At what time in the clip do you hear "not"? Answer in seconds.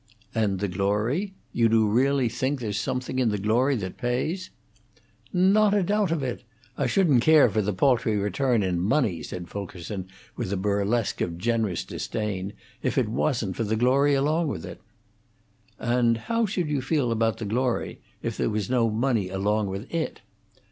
5.31-5.75